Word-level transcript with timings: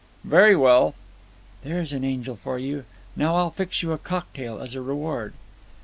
"Very 0.23 0.55
well." 0.55 0.95
"There's 1.63 1.93
an 1.93 2.03
angel 2.03 2.35
for 2.35 2.57
you. 2.57 2.85
Now 3.15 3.35
I'll 3.35 3.51
fix 3.51 3.83
you 3.83 3.91
a 3.91 3.99
cocktail 3.99 4.57
as 4.57 4.73
a 4.73 4.81
reward." 4.81 5.35